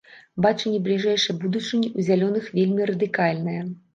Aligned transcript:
Бачанне 0.45 0.79
бліжэйшай 0.87 1.35
будучыні 1.43 1.89
ў 1.97 1.99
зялёных 2.09 2.49
вельмі 2.57 2.89
радыкальнае. 2.93 3.61